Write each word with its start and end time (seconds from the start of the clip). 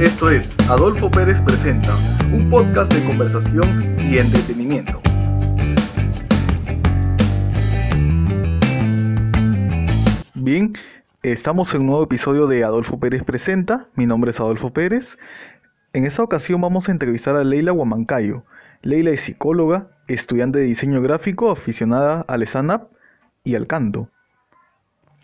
Esto 0.00 0.30
es 0.30 0.54
Adolfo 0.70 1.10
Pérez 1.10 1.40
Presenta, 1.40 1.92
un 2.32 2.48
podcast 2.48 2.94
de 2.94 3.04
conversación 3.04 3.96
y 3.98 4.18
entretenimiento. 4.18 5.02
Bien, 10.34 10.72
estamos 11.24 11.74
en 11.74 11.80
un 11.80 11.86
nuevo 11.88 12.04
episodio 12.04 12.46
de 12.46 12.62
Adolfo 12.62 13.00
Pérez 13.00 13.24
Presenta. 13.24 13.88
Mi 13.96 14.06
nombre 14.06 14.30
es 14.30 14.38
Adolfo 14.38 14.72
Pérez. 14.72 15.18
En 15.92 16.04
esta 16.04 16.22
ocasión 16.22 16.60
vamos 16.60 16.88
a 16.88 16.92
entrevistar 16.92 17.34
a 17.34 17.42
Leila 17.42 17.72
Huamancayo. 17.72 18.44
Leila 18.82 19.10
es 19.10 19.22
psicóloga, 19.22 19.88
estudiante 20.06 20.60
de 20.60 20.66
diseño 20.66 21.02
gráfico, 21.02 21.50
aficionada 21.50 22.24
al 22.28 22.44
stand-up 22.44 22.88
y 23.42 23.56
al 23.56 23.66
canto. 23.66 24.08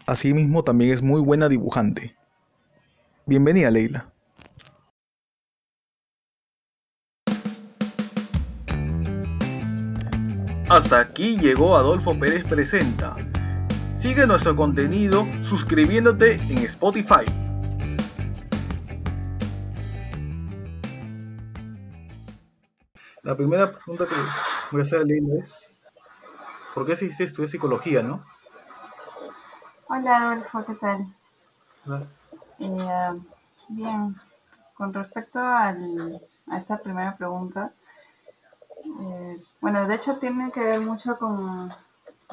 Asimismo, 0.06 0.64
también 0.64 0.92
es 0.92 1.00
muy 1.00 1.20
buena 1.20 1.48
dibujante. 1.48 2.16
Bienvenida, 3.24 3.70
Leila. 3.70 4.13
Hasta 10.74 10.98
aquí 10.98 11.38
llegó 11.38 11.76
Adolfo 11.76 12.18
Pérez 12.18 12.44
Presenta. 12.44 13.14
Sigue 13.96 14.26
nuestro 14.26 14.56
contenido 14.56 15.24
suscribiéndote 15.44 16.34
en 16.50 16.58
Spotify. 16.64 17.24
La 23.22 23.36
primera 23.36 23.70
pregunta 23.70 24.04
que 24.08 24.16
voy 24.72 24.80
a 24.80 24.82
hacer 24.82 24.98
a 24.98 25.04
Leila 25.04 25.34
es, 25.38 25.72
¿por 26.74 26.84
qué 26.84 26.96
se 26.96 27.04
dice 27.04 27.22
estudiar 27.22 27.50
psicología, 27.50 28.02
no? 28.02 28.24
Hola 29.86 30.32
Adolfo, 30.32 30.64
¿qué 30.66 30.74
tal? 30.74 31.06
Eh, 32.58 33.20
bien, 33.68 34.16
con 34.74 34.92
respecto 34.92 35.38
al, 35.38 36.20
a 36.48 36.58
esta 36.58 36.78
primera 36.78 37.14
pregunta, 37.14 37.72
eh, 39.00 39.42
bueno, 39.60 39.86
de 39.86 39.94
hecho 39.94 40.18
tiene 40.18 40.50
que 40.52 40.60
ver 40.60 40.80
mucho 40.80 41.18
con 41.18 41.72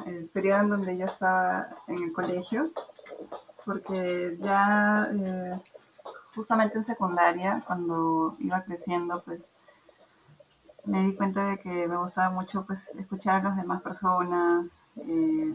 el 0.05 0.25
periodo 0.29 0.61
en 0.61 0.69
donde 0.69 0.97
yo 0.97 1.05
estaba 1.05 1.69
en 1.87 2.03
el 2.03 2.13
colegio, 2.13 2.71
porque 3.65 4.37
ya 4.39 5.09
eh, 5.13 5.59
justamente 6.35 6.77
en 6.77 6.85
secundaria, 6.85 7.63
cuando 7.65 8.35
iba 8.39 8.63
creciendo, 8.63 9.21
pues 9.23 9.41
me 10.85 11.03
di 11.03 11.15
cuenta 11.15 11.45
de 11.45 11.59
que 11.59 11.87
me 11.87 11.97
gustaba 11.97 12.31
mucho 12.31 12.65
pues 12.65 12.79
escuchar 12.97 13.41
a 13.41 13.49
las 13.49 13.57
demás 13.57 13.81
personas, 13.81 14.67
eh, 14.97 15.53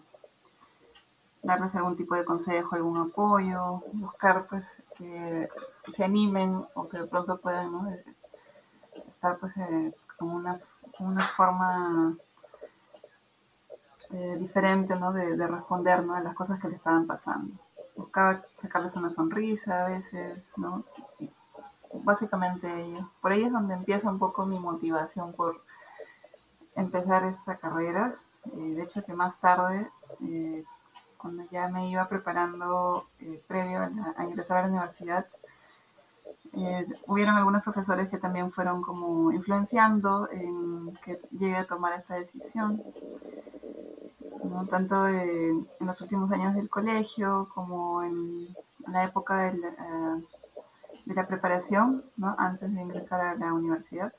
darles 1.43 1.75
algún 1.75 1.97
tipo 1.97 2.15
de 2.15 2.25
consejo, 2.25 2.75
algún 2.75 2.99
apoyo, 2.99 3.83
buscar 3.93 4.47
pues 4.47 4.65
que 4.97 5.49
se 5.95 6.05
animen 6.05 6.65
o 6.75 6.89
que 6.89 6.99
de 6.99 7.07
pronto 7.07 7.39
puedan 7.39 7.73
¿no? 7.73 7.89
estar 9.09 9.39
pues 9.39 9.57
eh, 9.57 9.95
como 10.17 10.37
una, 10.37 10.61
una 10.99 11.29
forma 11.29 12.17
eh, 14.11 14.37
diferente 14.39 14.95
¿no? 14.97 15.13
de, 15.13 15.37
de 15.37 15.47
responder 15.47 16.05
¿no? 16.05 16.15
a 16.15 16.21
las 16.21 16.35
cosas 16.35 16.61
que 16.61 16.69
le 16.69 16.77
estaban 16.77 17.07
pasando. 17.07 17.55
Buscaba 17.97 18.43
sacarles 18.61 18.95
una 18.97 19.11
sonrisa 19.11 19.85
a 19.85 19.89
veces, 19.89 20.45
¿no? 20.57 20.85
básicamente 22.05 22.83
ello. 22.83 23.11
Por 23.21 23.33
ahí 23.33 23.45
es 23.45 23.53
donde 23.53 23.75
empieza 23.75 24.09
un 24.09 24.19
poco 24.19 24.47
mi 24.47 24.59
motivación 24.59 25.33
por 25.33 25.63
empezar 26.75 27.25
esta 27.25 27.57
carrera. 27.57 28.15
Eh, 28.57 28.75
de 28.75 28.83
hecho 28.83 29.05
que 29.05 29.15
más 29.15 29.39
tarde, 29.41 29.89
eh, 30.23 30.65
cuando 31.17 31.45
ya 31.51 31.69
me 31.69 31.91
iba 31.91 32.09
preparando 32.09 33.07
previo 33.47 33.81
a, 34.17 34.25
ingresar 34.25 34.59
a 34.59 34.63
la 34.63 34.69
universidad, 34.69 35.27
hubieron 37.07 37.37
algunos 37.37 37.63
profesores 37.63 38.09
que 38.09 38.19
también 38.19 38.51
fueron 38.51 38.83
como 38.83 39.31
influenciando 39.33 40.29
en 40.31 40.95
que 41.05 41.21
llegue 41.31 41.57
a 41.57 41.67
tomar 41.67 41.99
esta 41.99 42.15
decisión. 42.15 42.83
tanto 44.71 45.09
en 45.09 45.67
los 45.81 46.01
últimos 46.01 46.31
años 46.33 46.55
del 46.55 46.69
colegio 46.69 47.49
como 47.55 48.03
en 48.03 48.49
la 48.89 49.05
época 49.05 49.43
del, 49.43 49.61
de 51.05 51.15
la 51.15 51.27
preparación, 51.27 52.05
¿no? 52.17 52.35
Antes 52.39 52.75
de 52.75 52.81
ingresar 52.81 53.21
a 53.21 53.35
la 53.35 53.53
universidad. 53.53 54.13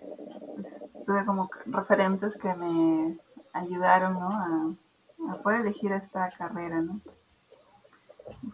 Pues, 0.00 1.06
tuve 1.06 1.24
como 1.24 1.50
referentes 1.66 2.38
que 2.38 2.54
me 2.54 3.18
ayudaron, 3.52 4.14
¿no? 4.14 4.28
A, 4.30 5.32
a, 5.32 5.36
poder 5.42 5.60
elegir 5.60 5.92
esta 5.92 6.30
carrera, 6.32 6.80
¿no? 6.80 7.00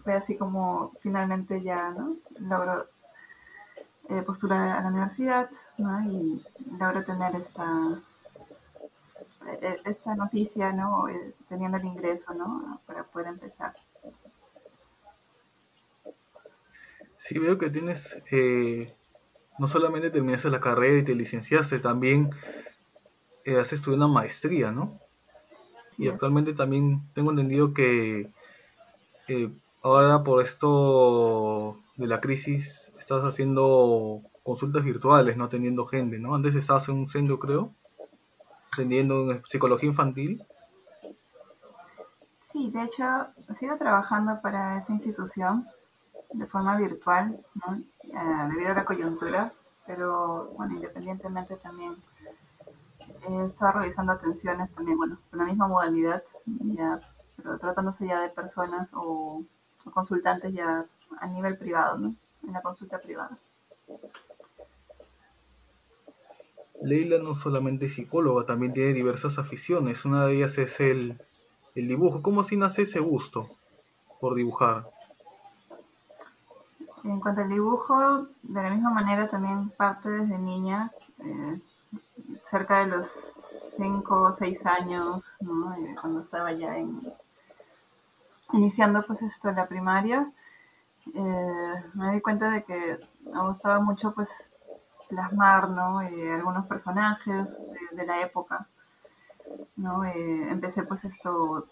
Fue 0.03 0.15
así 0.15 0.37
como 0.37 0.93
finalmente 1.01 1.63
ya, 1.63 1.91
¿no? 1.91 2.17
Logro 2.39 2.85
eh, 4.09 4.23
postular 4.23 4.79
a 4.79 4.83
la 4.83 4.89
universidad, 4.89 5.51
¿no? 5.77 6.01
Y 6.03 6.45
logro 6.79 7.05
tener 7.05 7.35
esta 7.37 8.01
e-, 9.47 9.81
esta 9.85 10.15
noticia, 10.15 10.73
¿no? 10.73 11.09
Eh, 11.09 11.35
teniendo 11.49 11.79
el 11.79 11.85
ingreso, 11.85 12.35
¿no? 12.35 12.81
Para 12.87 13.05
poder 13.05 13.29
empezar. 13.29 13.75
Sí, 17.17 17.39
veo 17.39 17.59
que 17.59 17.71
tienes, 17.71 18.19
eh, 18.31 18.95
no 19.59 19.67
solamente 19.67 20.11
terminaste 20.11 20.51
la 20.51 20.61
carrera 20.61 20.99
y 20.99 21.05
te 21.05 21.15
licenciaste, 21.15 21.81
también 21.81 22.31
eh, 23.45 23.59
has 23.59 23.73
estudiado 23.73 24.05
una 24.05 24.15
maestría, 24.15 24.71
¿no? 24.71 25.01
Y 25.97 26.09
actualmente 26.09 26.55
también 26.55 27.03
tengo 27.15 27.31
entendido 27.31 27.75
que 27.75 28.31
eh, 29.27 29.51
ahora 29.83 30.23
por 30.23 30.45
esto 30.45 31.77
de 31.99 32.07
la 32.07 32.21
crisis 32.21 32.93
estás 32.99 33.23
haciendo 33.25 34.23
consultas 34.43 34.85
virtuales, 34.85 35.37
no 35.37 35.45
atendiendo 35.45 35.85
gente, 35.85 36.19
¿no? 36.19 36.35
Antes 36.35 36.55
estabas 36.55 36.89
en 36.89 36.95
un 36.95 37.07
centro, 37.07 37.39
creo, 37.39 37.75
atendiendo 38.73 39.45
psicología 39.45 39.91
infantil. 39.91 40.45
Sí, 42.53 42.71
de 42.71 42.85
hecho, 42.85 43.05
sigo 43.59 43.77
trabajando 43.77 44.41
para 44.41 44.79
esa 44.79 44.93
institución 44.93 45.67
de 46.33 46.47
forma 46.47 46.79
virtual, 46.79 47.45
¿no? 47.55 47.77
Eh, 48.05 48.49
debido 48.49 48.71
a 48.71 48.75
la 48.75 48.85
coyuntura, 48.85 49.53
pero 49.87 50.53
bueno, 50.57 50.77
independientemente 50.77 51.57
también 51.57 51.97
he 53.29 53.45
estado 53.45 53.73
realizando 53.73 54.13
atenciones 54.13 54.71
también, 54.73 54.97
bueno, 54.97 55.19
con 55.31 55.41
la 55.41 55.47
misma 55.47 55.67
modalidad, 55.67 56.23
ya, 56.47 57.01
pero 57.37 57.59
tratándose 57.59 58.07
ya 58.07 58.21
de 58.21 58.31
personas 58.31 58.91
o, 58.93 59.43
consultantes 59.93 60.53
ya 60.53 60.85
a 61.21 61.27
nivel 61.27 61.57
privado, 61.59 61.99
¿no? 61.99 62.15
En 62.47 62.53
la 62.53 62.63
consulta 62.63 62.99
privada. 62.99 63.39
Leila 66.83 67.19
no 67.19 67.35
solamente 67.35 67.87
es 67.87 67.95
psicóloga, 67.95 68.47
también 68.47 68.73
tiene 68.73 68.93
diversas 68.93 69.39
aficiones. 69.39 70.05
Una 70.05 70.27
de 70.27 70.37
ellas 70.37 70.59
es 70.59 70.81
el, 70.81 71.21
el 71.75 71.89
dibujo. 71.89 72.23
¿Cómo 72.23 72.43
así 72.43 72.57
nace 72.57 72.83
ese 72.83 73.01
gusto 73.01 73.49
por 74.21 74.35
dibujar? 74.35 74.89
En 77.05 77.21
cuanto 77.21 77.43
al 77.43 77.49
dibujo, 77.49 78.27
de 78.43 78.63
la 78.63 78.71
misma 78.71 78.91
manera 78.91 79.29
también 79.29 79.71
parte 79.71 80.09
desde 80.09 80.39
niña, 80.39 80.91
eh, 81.21 81.61
cerca 82.51 82.81
de 82.81 82.87
los 82.87 83.09
5 83.77 84.23
o 84.23 84.33
6 84.33 84.67
años, 84.67 85.25
¿no? 85.41 85.75
Eh, 85.75 85.97
cuando 86.01 86.21
estaba 86.21 86.53
ya 86.53 86.77
en, 86.77 87.01
iniciando 88.53 89.05
pues 89.07 89.23
esto 89.23 89.49
en 89.49 89.57
la 89.57 89.69
primaria, 89.69 90.31
eh, 91.15 91.85
me 91.95 92.13
di 92.13 92.21
cuenta 92.21 92.51
de 92.51 92.65
que 92.65 93.01
me 93.23 93.41
gustaba 93.47 93.81
mucho 93.81 94.13
pues 94.15 94.29
plasmar 95.09 95.71
¿no? 95.71 95.99
algunos 96.01 96.67
personajes 96.67 97.57
de, 97.93 98.07
la 98.07 98.21
época. 98.21 98.67
¿no? 99.77 100.05
empecé 100.05 100.83
pues 100.83 101.05
esto 101.05 101.67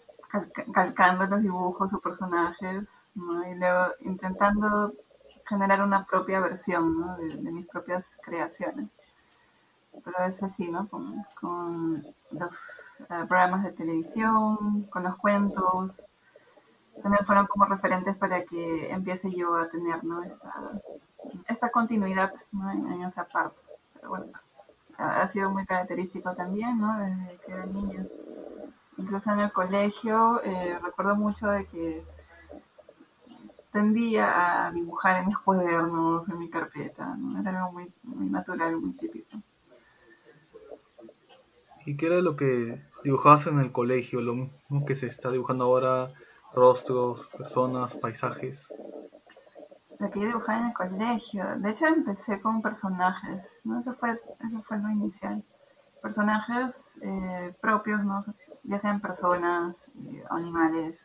calcando 0.73 1.25
los 1.27 1.41
dibujos 1.41 1.93
o 1.93 1.99
personajes 1.99 2.83
¿no? 3.15 3.47
y 3.47 3.55
luego 3.55 3.93
intentando 4.01 4.93
generar 5.47 5.81
una 5.81 6.05
propia 6.05 6.39
versión 6.39 7.17
de, 7.17 7.51
mis 7.51 7.67
propias 7.67 8.05
creaciones. 8.21 8.89
Pero 10.03 10.25
es 10.25 10.43
así, 10.43 10.69
¿no? 10.69 10.87
Con, 11.39 12.05
los 12.31 12.53
eh, 13.09 13.25
programas 13.27 13.63
de 13.63 13.71
televisión, 13.71 14.83
con 14.89 15.03
los 15.03 15.15
cuentos. 15.15 16.03
También 17.01 17.25
fueron 17.25 17.47
como 17.47 17.65
referentes 17.65 18.15
para 18.15 18.43
que 18.43 18.89
empiece 18.91 19.31
yo 19.31 19.55
a 19.55 19.69
tener 19.69 20.03
¿no? 20.03 20.23
esta, 21.47 21.69
continuidad 21.69 22.33
en, 22.53 23.03
esa 23.03 23.25
parte. 23.25 23.59
Pero 23.93 24.09
bueno, 24.09 24.25
ha 24.97 25.27
sido 25.27 25.49
muy 25.49 25.65
característico 25.65 26.35
también, 26.35 26.79
¿no? 26.79 26.99
Desde 26.99 27.37
que 27.45 27.51
era 27.51 27.65
niño. 27.65 28.05
Incluso 28.97 29.31
en 29.31 29.39
el 29.39 29.51
colegio, 29.51 30.41
eh, 30.43 30.79
recuerdo 30.81 31.15
mucho 31.15 31.47
de 31.47 31.65
que 31.67 32.03
tendía 33.71 34.65
a 34.67 34.71
dibujar 34.71 35.21
en 35.21 35.27
mis 35.27 35.37
cuadernos, 35.37 36.27
en 36.29 36.39
mi 36.39 36.49
carpeta, 36.49 37.15
era 37.39 37.59
algo 37.59 37.73
muy, 37.73 37.91
muy 38.03 38.27
natural, 38.27 38.75
muy 38.77 38.93
típico. 38.93 39.37
¿Y 41.85 41.95
qué 41.95 42.07
era 42.07 42.21
lo 42.21 42.35
que 42.35 42.81
dibujabas 43.03 43.47
en 43.47 43.59
el 43.59 43.71
colegio? 43.71 44.21
Lo 44.21 44.35
mismo 44.35 44.85
que 44.85 44.95
se 44.95 45.07
está 45.07 45.31
dibujando 45.31 45.65
ahora, 45.65 46.11
rostros, 46.53 47.27
personas, 47.27 47.95
paisajes. 47.95 48.73
Yo 49.99 50.07
dibujaba 50.09 50.59
en 50.59 50.67
el 50.67 50.73
colegio. 50.73 51.57
De 51.57 51.71
hecho, 51.71 51.87
empecé 51.87 52.41
con 52.41 52.61
personajes, 52.61 53.43
¿no? 53.63 53.79
Eso 53.79 53.93
fue, 53.95 54.11
eso 54.11 54.61
fue 54.67 54.77
lo 54.77 54.89
inicial. 54.89 55.43
Personajes 56.01 56.75
eh, 57.01 57.55
propios, 57.59 58.03
¿no? 58.03 58.23
Ya 58.63 58.79
sean 58.79 59.01
personas, 59.01 59.75
eh, 60.11 60.23
animales. 60.29 60.99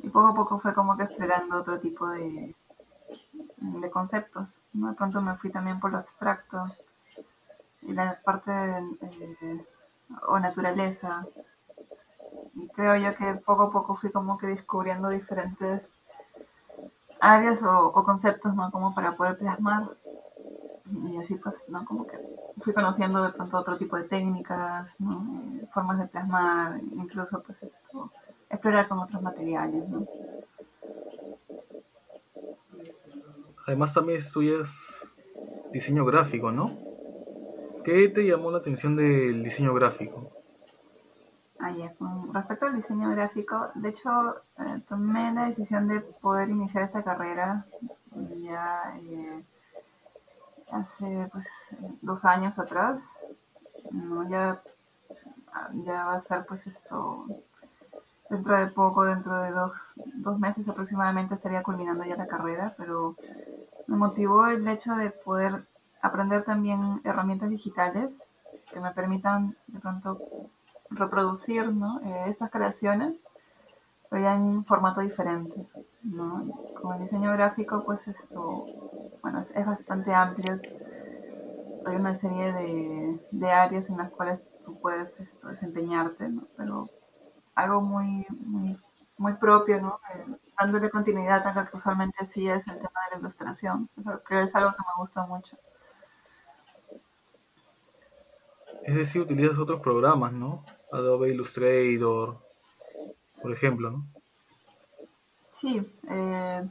Y 0.00 0.08
poco 0.08 0.28
a 0.28 0.34
poco 0.34 0.58
fue 0.58 0.74
como 0.74 0.96
que 0.96 1.04
explorando 1.04 1.58
otro 1.58 1.78
tipo 1.80 2.08
de, 2.08 2.54
de 3.56 3.90
conceptos, 3.90 4.60
¿no? 4.72 4.90
De 4.90 4.96
pronto 4.96 5.22
me 5.22 5.36
fui 5.36 5.50
también 5.50 5.80
por 5.80 5.92
lo 5.92 5.98
abstracto 5.98 6.66
y 7.82 7.92
la 7.92 8.20
parte 8.22 8.50
de, 8.50 9.64
o 10.26 10.38
naturaleza. 10.38 11.26
Creo 12.78 12.94
yo 12.94 13.16
que 13.16 13.34
poco 13.44 13.64
a 13.64 13.72
poco 13.72 13.96
fui 13.96 14.12
como 14.12 14.38
que 14.38 14.46
descubriendo 14.46 15.08
diferentes 15.08 15.82
áreas 17.20 17.60
o, 17.64 17.92
conceptos, 18.04 18.54
¿no? 18.54 18.70
Como 18.70 18.94
para 18.94 19.16
poder 19.16 19.36
plasmar. 19.36 19.90
Y 21.10 21.16
así 21.16 21.34
pues, 21.34 21.56
¿no? 21.66 21.84
Como 21.84 22.06
que 22.06 22.16
fui 22.60 22.72
conociendo 22.72 23.20
de 23.24 23.30
pronto 23.30 23.58
otro 23.58 23.76
tipo 23.78 23.96
de 23.96 24.04
técnicas. 24.04 24.94
Eh, 25.00 25.66
formas 25.74 25.98
de 25.98 26.06
plasmar, 26.06 26.78
incluso 26.92 27.42
pues 27.42 27.66
explorar 28.48 28.86
con 28.86 29.00
otros 29.00 29.22
materiales, 29.22 29.88
¿no? 29.88 30.06
Además 33.66 33.92
también 33.92 34.20
estudias 34.20 35.04
diseño 35.72 36.04
gráfico, 36.04 36.52
¿no? 36.52 36.78
¿Qué 37.82 38.08
te 38.08 38.24
llamó 38.24 38.52
la 38.52 38.58
atención 38.58 38.94
del 38.94 39.42
diseño 39.42 39.74
gráfico? 39.74 40.37
Respecto 42.32 42.66
al 42.66 42.76
diseño 42.76 43.10
gráfico, 43.10 43.68
de 43.74 43.88
hecho, 43.90 44.36
eh, 44.58 44.82
tomé 44.88 45.32
la 45.32 45.46
decisión 45.46 45.88
de 45.88 46.00
poder 46.00 46.48
iniciar 46.48 46.84
esta 46.84 47.02
carrera 47.02 47.64
ya 48.42 48.94
eh, 48.96 49.44
hace 50.70 51.28
pues 51.32 51.46
dos 52.02 52.24
años 52.24 52.58
atrás. 52.58 53.00
Ya, 54.28 54.60
ya 55.72 56.04
va 56.04 56.14
a 56.14 56.20
ser 56.20 56.44
pues 56.46 56.66
esto 56.66 57.26
dentro 58.28 58.58
de 58.58 58.66
poco, 58.66 59.04
dentro 59.04 59.40
de 59.40 59.50
dos, 59.50 60.00
dos 60.14 60.38
meses 60.38 60.68
aproximadamente 60.68 61.34
estaría 61.34 61.62
culminando 61.62 62.04
ya 62.04 62.16
la 62.16 62.26
carrera, 62.26 62.74
pero 62.76 63.16
me 63.86 63.96
motivó 63.96 64.46
el 64.46 64.66
hecho 64.68 64.94
de 64.94 65.10
poder 65.10 65.66
aprender 66.02 66.44
también 66.44 67.00
herramientas 67.04 67.50
digitales 67.50 68.10
que 68.70 68.80
me 68.80 68.92
permitan 68.92 69.56
de 69.68 69.80
pronto 69.80 70.20
reproducir 70.90 71.72
¿no? 71.72 72.00
Eh, 72.00 72.24
estas 72.28 72.50
creaciones, 72.50 73.16
pero 74.08 74.22
ya 74.22 74.34
en 74.34 74.42
un 74.42 74.64
formato 74.64 75.00
diferente. 75.00 75.66
¿no? 76.02 76.46
Con 76.80 76.96
el 76.96 77.02
diseño 77.02 77.32
gráfico, 77.32 77.84
pues 77.84 78.06
esto, 78.08 78.66
bueno, 79.22 79.40
es, 79.40 79.66
bastante 79.66 80.14
amplio. 80.14 80.60
Hay 81.86 81.96
una 81.96 82.14
serie 82.14 82.52
de, 82.52 83.20
de, 83.30 83.50
áreas 83.50 83.88
en 83.88 83.96
las 83.96 84.10
cuales 84.10 84.40
tú 84.64 84.78
puedes 84.80 85.18
esto, 85.20 85.48
desempeñarte, 85.48 86.28
¿no? 86.28 86.46
pero 86.56 86.88
algo 87.54 87.80
muy, 87.80 88.26
muy, 88.30 88.78
muy 89.16 89.34
propio, 89.34 89.80
¿no? 89.80 90.00
Eh, 90.14 90.24
dándole 90.58 90.90
continuidad 90.90 91.46
a 91.46 91.54
lo 91.54 91.70
que 91.70 91.76
usualmente 91.76 92.26
sí 92.26 92.48
es 92.48 92.66
el 92.68 92.76
tema 92.76 93.00
de 93.10 93.16
la 93.16 93.18
ilustración. 93.20 93.88
que 94.28 94.42
es 94.42 94.54
algo 94.54 94.70
que 94.72 94.78
me 94.78 95.02
gusta 95.02 95.26
mucho. 95.26 95.56
Es 98.84 98.94
decir, 98.94 99.22
utilizas 99.22 99.58
otros 99.58 99.80
programas, 99.80 100.32
¿no? 100.32 100.64
Adobe 100.92 101.30
Illustrator, 101.30 102.38
por 103.40 103.52
ejemplo, 103.52 103.90
¿no? 103.90 104.06
Sí, 105.52 105.84
eh, 106.08 106.68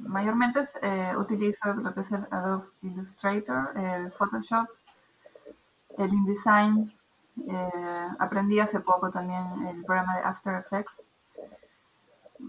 mayormente 0.00 0.60
eh, 0.82 1.14
utilizo 1.16 1.74
lo 1.74 1.94
que 1.94 2.00
es 2.00 2.12
el 2.12 2.26
Adobe 2.30 2.66
Illustrator, 2.82 3.70
el 3.76 4.12
Photoshop, 4.12 4.68
el 5.96 6.12
InDesign. 6.12 6.92
Eh, 7.46 8.08
aprendí 8.18 8.58
hace 8.58 8.80
poco 8.80 9.10
también 9.10 9.66
el 9.66 9.84
programa 9.84 10.16
de 10.16 10.24
After 10.24 10.54
Effects. 10.56 11.02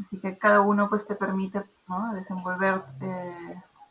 Así 0.05 0.19
que 0.19 0.37
cada 0.37 0.61
uno 0.61 0.89
pues 0.89 1.05
te 1.05 1.15
permite 1.15 1.63
¿no? 1.87 2.13
desenvolver 2.13 2.83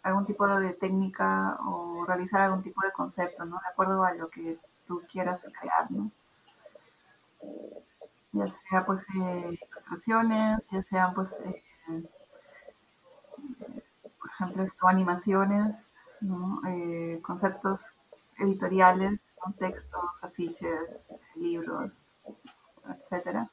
algún 0.02 0.26
tipo 0.26 0.46
de 0.46 0.74
técnica 0.74 1.58
o 1.66 2.04
realizar 2.06 2.40
algún 2.40 2.62
tipo 2.62 2.82
de 2.82 2.92
concepto, 2.92 3.44
¿no? 3.44 3.56
De 3.56 3.68
acuerdo 3.68 4.04
a 4.04 4.14
lo 4.14 4.28
que 4.28 4.58
tú 4.86 5.02
quieras 5.10 5.50
crear, 5.58 5.90
¿no? 5.90 6.10
Ya 8.32 8.46
sea 8.68 8.84
pues 8.86 9.02
eh, 9.16 9.58
ilustraciones, 9.60 10.68
ya 10.70 10.82
sean 10.82 11.14
pues, 11.14 11.32
eh, 11.44 11.62
por 14.18 14.30
ejemplo, 14.30 14.62
esto, 14.64 14.86
animaciones, 14.86 15.92
¿no? 16.20 16.60
Eh, 16.66 17.20
conceptos 17.22 17.94
editoriales, 18.38 19.36
textos, 19.58 20.22
afiches, 20.22 21.14
libros, 21.34 22.14
etcétera. 22.88 23.50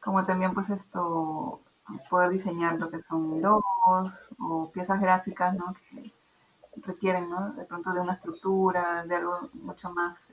Como 0.00 0.24
también 0.26 0.52
pues 0.54 0.68
esto 0.70 1.60
poder 2.10 2.30
diseñar 2.30 2.78
lo 2.78 2.90
que 2.90 3.00
son 3.00 3.40
logos 3.40 4.28
o 4.38 4.70
piezas 4.72 5.00
gráficas, 5.00 5.54
¿no? 5.54 5.74
Que 5.74 6.12
requieren, 6.82 7.30
¿no? 7.30 7.52
De 7.52 7.64
pronto 7.64 7.92
de 7.92 8.00
una 8.00 8.14
estructura, 8.14 9.04
de 9.04 9.16
algo 9.16 9.48
mucho 9.54 9.90
más, 9.90 10.32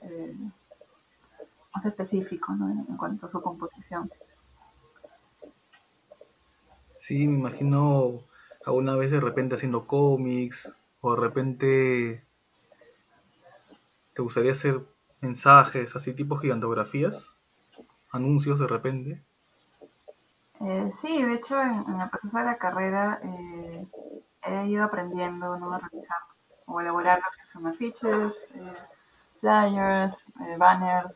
más 1.74 1.84
específico, 1.84 2.52
¿no? 2.52 2.70
En 2.70 2.96
cuanto 2.96 3.26
a 3.26 3.30
su 3.30 3.42
composición. 3.42 4.10
Sí, 6.96 7.26
me 7.26 7.38
imagino 7.38 8.22
alguna 8.64 8.96
vez 8.96 9.10
de 9.10 9.20
repente 9.20 9.56
haciendo 9.56 9.86
cómics 9.86 10.72
o 11.00 11.14
de 11.14 11.20
repente 11.20 12.24
te 14.14 14.22
gustaría 14.22 14.52
hacer 14.52 14.80
mensajes, 15.20 15.94
así 15.96 16.14
tipo 16.14 16.36
gigantografías, 16.36 17.36
anuncios 18.12 18.58
de 18.58 18.66
repente. 18.66 19.22
Eh, 20.60 20.92
sí, 21.02 21.22
de 21.22 21.34
hecho, 21.34 21.60
en, 21.60 22.00
el 22.00 22.08
proceso 22.08 22.38
de 22.38 22.44
la 22.44 22.56
carrera 22.56 23.20
eh, 23.22 23.86
he 24.42 24.66
ido 24.68 24.84
aprendiendo 24.84 25.52
a 25.52 25.78
realizar 25.78 26.18
o 26.66 26.80
elaborar 26.80 27.18
lo 27.18 27.30
que 27.36 27.46
son 27.50 27.66
afiches, 27.66 28.34
eh, 28.54 28.74
flyers, 29.40 30.24
banners, 30.56 31.14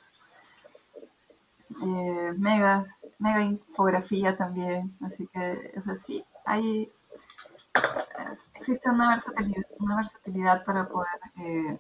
megas, 2.36 2.88
mega 3.18 3.42
infografía 3.42 4.36
también. 4.36 4.96
Así 5.02 5.26
que 5.28 5.72
es 5.74 5.88
así. 5.88 6.24
Hay, 6.44 6.90
existe 8.54 8.88
una 8.90 9.16
versatilidad, 9.16 9.66
una 9.78 9.96
versatilidad 9.96 10.64
para 10.64 10.88
poder 10.88 11.78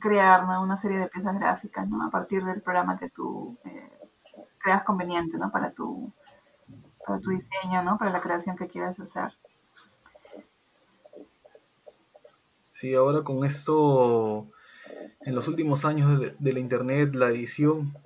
crear 0.00 0.44
una 0.44 0.76
serie 0.76 0.98
de 0.98 1.08
piezas 1.08 1.38
gráficas 1.38 1.88
¿no? 1.88 2.04
a 2.04 2.10
partir 2.10 2.44
del 2.44 2.62
programa 2.62 2.98
que 2.98 3.10
tú 3.10 3.56
creas 4.58 4.84
conveniente 4.84 5.38
¿no? 5.38 5.50
para 5.50 5.72
tu 5.72 6.12
para 7.08 7.20
tu 7.20 7.30
diseño, 7.30 7.82
¿no? 7.82 7.96
Para 7.96 8.12
la 8.12 8.20
creación 8.20 8.56
que 8.56 8.68
quieras 8.68 9.00
hacer. 9.00 9.32
Sí, 12.70 12.94
ahora 12.94 13.24
con 13.24 13.44
esto, 13.44 14.46
en 15.22 15.34
los 15.34 15.48
últimos 15.48 15.84
años 15.84 16.20
de, 16.38 16.52
la 16.52 16.60
internet, 16.60 17.14
la 17.14 17.28
edición, 17.30 17.96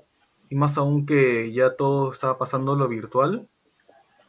y 0.53 0.55
más 0.55 0.77
aún 0.77 1.07
que 1.07 1.51
ya 1.51 1.77
todo 1.77 2.13
está 2.13 2.37
pasando 2.37 2.77
lo 2.77 2.87
virtual, 2.87 3.49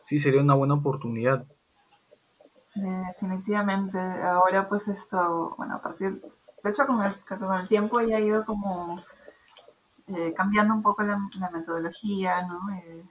sí 0.04 0.20
sería 0.20 0.40
una 0.40 0.54
buena 0.54 0.76
oportunidad. 0.76 1.46
Definitivamente, 2.76 4.00
ahora 4.00 4.70
pues 4.70 4.88
esto, 4.88 5.54
bueno, 5.58 5.76
a 5.76 5.82
partir, 5.82 6.22
de 6.64 6.70
hecho 6.70 6.88
con 6.88 7.04
el, 7.04 7.68
tiempo 7.68 8.00
ya 8.00 8.16
ha 8.16 8.22
ido 8.22 8.46
como 8.46 9.04
eh, 10.08 10.34
cambiando 10.34 10.74
un 10.74 10.82
poco 10.82 11.04
la, 11.04 11.20
metodología, 11.52 12.48
¿no? 12.48 12.74
Eh, 12.74 13.04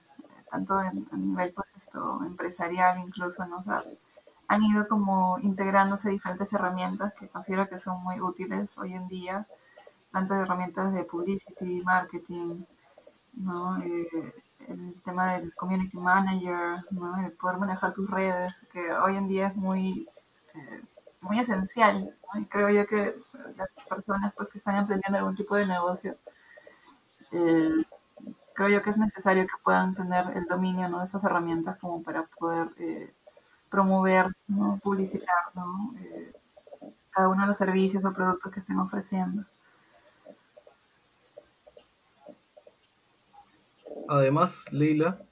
tanto 0.50 0.80
en, 0.80 1.06
a 1.12 1.16
nivel 1.18 1.52
pues 1.52 1.68
esto 1.82 2.18
empresarial 2.24 2.98
incluso, 2.98 3.44
¿no? 3.44 3.62
han 4.48 4.62
ido 4.62 4.88
como 4.88 5.38
integrándose 5.40 6.08
diferentes 6.08 6.50
herramientas 6.50 7.12
que 7.20 7.28
considero 7.28 7.68
que 7.68 7.78
son 7.78 8.02
muy 8.02 8.22
útiles 8.22 8.70
hoy 8.78 8.94
en 8.94 9.06
día, 9.08 9.46
tanto 10.12 10.34
herramientas 10.34 10.94
de 10.94 11.04
publicity, 11.04 11.82
marketing, 11.82 12.64
¿no? 13.34 13.78
Eh, 13.82 14.34
el 14.68 14.94
tema 15.04 15.34
del 15.34 15.54
community 15.54 15.96
manager, 15.96 16.84
¿no? 16.90 17.18
el 17.24 17.32
poder 17.32 17.58
manejar 17.58 17.92
tus 17.92 18.08
redes, 18.10 18.54
que 18.72 18.92
hoy 18.92 19.16
en 19.16 19.28
día 19.28 19.48
es 19.48 19.56
muy, 19.56 20.06
eh, 20.54 20.82
muy 21.20 21.40
esencial. 21.40 22.14
Y 22.34 22.44
creo 22.46 22.70
yo 22.70 22.86
que 22.86 23.14
las 23.56 23.68
personas 23.88 24.32
pues, 24.34 24.48
que 24.48 24.58
están 24.58 24.76
emprendiendo 24.76 25.18
algún 25.18 25.36
tipo 25.36 25.54
de 25.56 25.66
negocio 25.66 26.16
eh, 27.32 27.84
creo 28.54 28.68
yo 28.68 28.82
que 28.82 28.90
es 28.90 28.96
necesario 28.96 29.44
que 29.44 29.62
puedan 29.62 29.94
tener 29.94 30.36
el 30.36 30.46
dominio 30.46 30.88
¿no? 30.88 31.00
de 31.00 31.06
esas 31.06 31.24
herramientas 31.24 31.78
como 31.78 32.02
para 32.02 32.24
poder 32.38 32.68
promover, 33.70 34.26
¿no? 34.48 34.78
publicitar 34.82 35.28
¿no? 35.54 35.94
Cada 37.10 37.28
uno 37.28 37.42
de 37.42 37.48
los 37.48 37.56
servicios 37.56 38.04
o 38.04 38.12
productos 38.12 38.52
que 38.52 38.60
estén 38.60 38.78
ofreciendo. 38.78 39.44
Además, 44.08 44.64
Leila, 44.72 45.22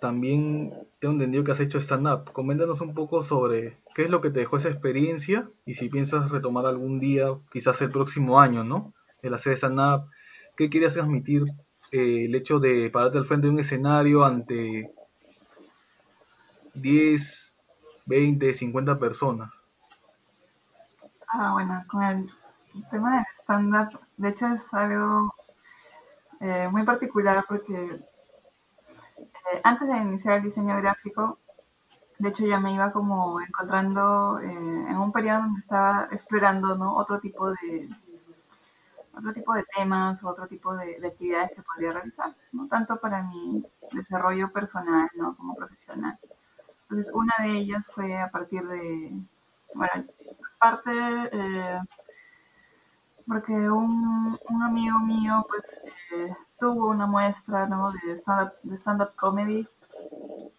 también 0.00 0.72
tengo 0.98 1.14
entendido 1.14 1.44
que 1.44 1.52
has 1.52 1.60
hecho 1.60 1.78
stand-up. 1.78 2.32
Coméntanos 2.32 2.80
un 2.80 2.94
poco 2.94 3.22
sobre 3.22 3.78
qué 3.94 4.02
es 4.02 4.10
lo 4.10 4.20
que 4.20 4.30
te 4.30 4.40
dejó 4.40 4.56
esa 4.56 4.68
experiencia 4.68 5.48
y 5.64 5.74
si 5.74 5.88
piensas 5.88 6.30
retomar 6.30 6.66
algún 6.66 7.00
día, 7.00 7.28
quizás 7.50 7.80
el 7.80 7.90
próximo 7.90 8.40
año, 8.40 8.64
¿no? 8.64 8.92
El 9.22 9.34
hacer 9.34 9.54
stand-up. 9.54 10.10
¿Qué 10.56 10.68
querías 10.70 10.92
transmitir 10.92 11.44
eh, 11.90 12.26
el 12.26 12.34
hecho 12.34 12.60
de 12.60 12.90
pararte 12.90 13.18
al 13.18 13.24
frente 13.24 13.46
de 13.46 13.52
un 13.54 13.60
escenario 13.60 14.24
ante 14.24 14.92
10, 16.74 17.54
20, 18.06 18.54
50 18.54 18.98
personas? 18.98 19.64
Ah, 21.28 21.52
bueno, 21.52 21.82
con 21.88 22.02
el 22.02 22.30
tema 22.90 23.16
del 23.16 23.24
stand-up, 23.40 24.00
de 24.16 24.28
hecho 24.28 24.46
es 24.48 24.62
algo 24.72 25.34
eh, 26.40 26.68
muy 26.70 26.84
particular 26.84 27.44
porque 27.48 28.04
eh, 29.16 29.60
antes 29.62 29.88
de 29.88 29.96
iniciar 29.96 30.38
el 30.38 30.44
diseño 30.44 30.76
gráfico, 30.76 31.38
de 32.18 32.28
hecho 32.28 32.46
ya 32.46 32.58
me 32.60 32.72
iba 32.72 32.92
como 32.92 33.40
encontrando 33.40 34.38
eh, 34.40 34.46
en 34.46 34.96
un 34.96 35.12
periodo 35.12 35.42
donde 35.42 35.60
estaba 35.60 36.08
explorando 36.10 36.76
¿no? 36.76 36.94
otro 36.96 37.20
tipo 37.20 37.50
de 37.50 37.88
otro 39.16 39.32
tipo 39.32 39.54
de 39.54 39.64
temas 39.76 40.22
o 40.24 40.28
otro 40.28 40.48
tipo 40.48 40.74
de, 40.76 40.98
actividades 41.06 41.52
que 41.54 41.62
podría 41.62 41.92
realizar, 41.92 42.34
¿no? 42.52 42.66
tanto 42.66 42.98
para 42.98 43.22
mi 43.22 43.64
desarrollo 43.92 44.50
personal 44.50 45.08
¿no? 45.14 45.36
como 45.36 45.54
profesional. 45.54 46.18
Entonces 46.82 47.14
una 47.14 47.32
de 47.42 47.50
ellas 47.58 47.84
fue 47.94 48.18
a 48.18 48.30
partir 48.30 48.66
de, 48.66 49.12
bueno, 49.74 50.04
parte 50.58 50.90
eh, 51.32 51.80
porque 53.26 53.52
un, 53.52 54.38
un, 54.48 54.62
amigo 54.62 54.98
mío 55.00 55.46
pues 55.48 55.64
tuvo 56.58 56.88
una 56.88 57.06
muestra 57.06 57.66
¿no? 57.66 57.92
de 57.92 58.18
stand-up 58.78 59.14
comedy. 59.16 59.66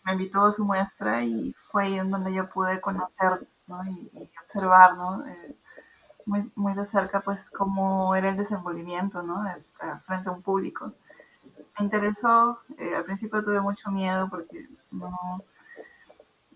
Me 0.04 0.14
invitó 0.14 0.44
a 0.46 0.54
su 0.54 0.66
muestra 0.66 1.24
y 1.24 1.54
fue 1.72 1.86
ahí 1.86 2.00
en 2.00 2.12
donde 2.12 2.34
yo 2.34 2.50
pude 2.50 2.82
conocer 2.82 3.48
¿no? 3.68 3.84
y, 3.86 4.30
observar 4.44 4.96
¿no? 4.96 5.26
Eh, 5.28 5.56
muy, 6.26 6.52
muy 6.56 6.74
de 6.74 6.86
cerca 6.88 7.22
pues 7.22 7.50
cómo 7.52 8.16
era 8.16 8.30
el 8.30 8.38
desenvolvimiento 8.38 9.22
¿no? 9.22 9.44
frente 10.06 10.30
a 10.30 10.34
un 10.34 10.42
público. 10.42 10.94
Me 11.78 11.86
interesó, 11.86 12.60
eh, 12.78 12.96
al 12.96 13.04
principio 13.04 13.44
tuve 13.44 13.62
mucho 13.62 13.92
miedo 13.92 14.28
porque 14.30 14.68
no, 14.92 15.44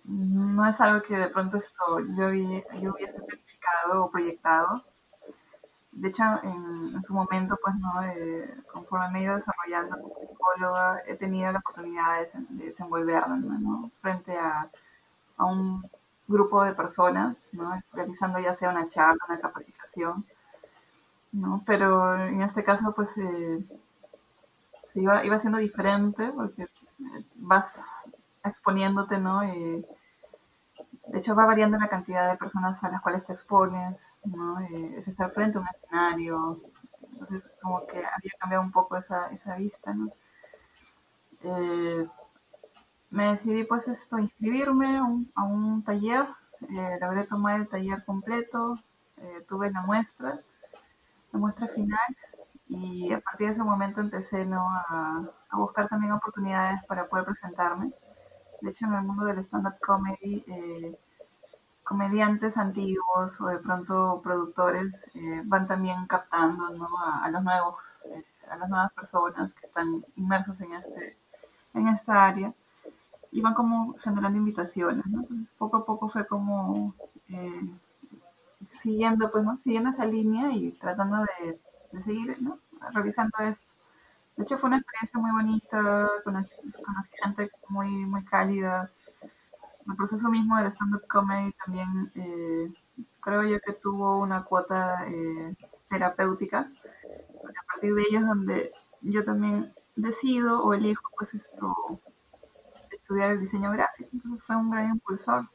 no 0.06 0.68
es 0.68 0.80
algo 0.82 1.04
que 1.04 1.16
de 1.16 1.28
pronto 1.28 1.58
esto 1.58 2.00
yo, 2.18 2.32
yo 2.34 2.94
hubiese 2.94 3.14
planificado 3.14 4.06
o 4.06 4.12
proyectado 4.12 4.84
de 6.00 6.08
hecho, 6.08 6.24
en, 6.44 7.04
su 7.04 7.14
momento, 7.14 7.58
pues, 7.62 7.76
¿no? 7.76 8.02
Eh, 8.04 8.50
conforme 8.72 9.10
me 9.10 9.20
he 9.20 9.24
ido 9.24 9.36
desarrollando 9.36 10.00
como 10.02 10.16
psicóloga, 10.22 11.02
he 11.06 11.16
tenido 11.16 11.52
la 11.52 11.60
oportunidad 11.60 12.22
de, 12.22 12.66
desenvolverme, 12.66 13.38
¿no? 13.60 13.92
Frente 14.00 14.38
a, 14.38 14.70
a, 15.38 15.46
un 15.46 15.84
grupo 16.28 16.64
de 16.64 16.74
personas, 16.74 17.50
¿no? 17.52 17.82
Realizando 17.92 18.40
ya 18.40 18.56
sea 18.56 18.70
una 18.70 18.88
charla, 18.88 19.20
una 19.28 19.40
capacitación, 19.40 20.26
¿no? 21.34 21.64
Pero 21.66 22.16
en 22.16 22.44
este 22.44 22.64
caso, 22.64 22.94
pues, 22.94 23.10
eh, 23.18 23.66
iba, 24.96 25.26
iba 25.26 25.40
siendo 25.40 25.60
diferente 25.60 26.32
porque 26.34 26.64
eh, 26.64 27.26
vas 27.36 27.74
exponiéndote, 28.46 29.18
¿no? 29.18 29.42
De 29.42 29.84
hecho, 31.14 31.36
va 31.36 31.46
variando 31.46 31.78
la 31.78 31.90
cantidad 31.90 32.32
de 32.32 32.38
personas 32.38 32.82
a 32.84 32.90
las 32.90 33.02
cuales 33.02 33.26
te 33.26 33.34
expones, 33.34 34.02
¿no? 34.24 34.60
Eh, 34.62 34.96
es 34.98 35.08
estar 35.08 35.32
frente 35.32 35.58
a 35.58 35.62
un 35.62 35.68
escenario. 35.68 36.62
Entonces, 37.12 37.44
como 37.62 37.86
que 37.88 37.98
había 37.98 38.32
cambiado 38.40 38.64
un 38.64 38.72
poco 38.72 38.98
esa, 38.98 39.28
esa 39.32 39.56
vista, 39.58 39.94
¿no? 39.94 40.12
Eh, 41.44 42.08
me 43.12 43.32
decidí, 43.32 43.64
pues, 43.64 43.88
esto, 43.88 44.20
inscribirme 44.20 44.98
a 45.36 45.44
un, 45.44 45.84
taller. 45.84 46.26
Eh, 46.70 46.98
logré 47.02 47.26
tomar 47.26 47.60
el 47.60 47.68
taller 47.68 48.04
completo. 48.06 48.80
tuve 49.48 49.72
la 49.72 49.82
muestra, 49.82 50.40
la 51.34 51.40
muestra 51.40 51.68
final. 51.68 52.18
Y 52.68 53.12
a 53.14 53.20
partir 53.20 53.48
de 53.48 53.54
ese 53.54 53.64
momento 53.64 54.02
empecé, 54.02 54.46
¿no? 54.46 54.70
A, 54.70 55.24
a 55.50 55.58
buscar 55.58 55.88
también 55.90 56.14
oportunidades 56.14 56.84
para 56.86 57.08
poder 57.08 57.26
presentarme 57.26 57.92
de 58.62 58.72
hecho, 58.72 58.86
en 58.86 58.94
el 58.94 59.04
mundo 59.04 59.26
del 59.26 59.40
stand-up 59.40 59.80
comedy, 59.80 60.44
eh, 60.48 60.98
comediantes 61.90 62.56
antiguos 62.56 63.42
o 63.42 63.48
de 63.48 63.58
pronto 63.58 64.22
productores 64.24 64.94
eh, 65.16 65.42
van 65.46 65.68
también 65.68 66.06
captando 66.06 66.68
a, 66.68 67.30
los 67.32 67.44
nuevos, 67.44 67.76
eh, 68.06 68.24
a 68.48 68.58
las 68.58 68.70
nuevas 68.70 68.94
personas 68.94 69.56
que 69.56 69.66
están 69.66 70.06
inmersos 70.16 70.62
en 70.62 70.74
este, 70.76 71.18
en 71.74 71.88
esta 71.88 72.28
área 72.28 72.54
y 73.32 73.42
van 73.42 73.56
como 73.56 73.96
generando 74.04 74.38
invitaciones, 74.38 75.04
poco 75.58 75.78
a 75.78 75.86
poco 75.86 76.10
fue 76.10 76.28
como 76.28 76.94
siguiendo, 78.84 79.32
pues, 79.32 79.44
¿no? 79.44 79.58
Siguiendo 79.58 79.90
esa 79.90 80.06
línea 80.06 80.52
y 80.52 80.72
tratando 80.74 81.26
de, 81.42 81.60
seguir, 82.04 82.38
Revisando 82.94 83.38
esto. 83.40 83.66
De 84.38 84.44
hecho, 84.44 84.58
fue 84.58 84.70
una 84.70 84.78
experiencia 84.78 85.20
muy 85.20 85.32
bonita, 85.32 86.10
conocí, 86.24 86.50
gente 87.22 87.52
muy, 87.68 88.06
muy 88.06 88.24
cálida. 88.24 88.90
El 89.90 89.96
proceso 89.96 90.30
mismo 90.30 90.58
del 90.58 90.72
stand-up 90.72 91.08
comedy 91.08 91.52
también 91.66 92.12
eh, 92.16 92.74
creo 93.22 93.44
yo 93.44 93.60
que 93.60 93.74
tuvo 93.74 94.20
una 94.20 94.44
cuota 94.44 95.08
eh, 95.08 95.56
terapéutica, 95.90 96.60
a 96.60 97.66
partir 97.74 97.96
de 97.96 98.02
ello 98.04 98.20
es 98.20 98.26
donde 98.28 98.72
yo 99.02 99.24
también 99.24 99.74
decido 99.96 100.64
o 100.64 100.74
elijo 100.74 101.10
pues 101.18 101.34
esto, 101.34 101.76
estudiar 102.92 103.32
el 103.32 103.42
diseño 103.42 103.72
gráfico, 103.72 104.10
entonces 104.14 104.44
fue 104.46 104.56
un 104.56 104.70
gran 104.70 104.92
impulsor. 104.92 105.48